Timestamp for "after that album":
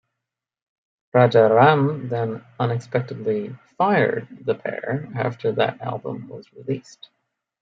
5.13-6.27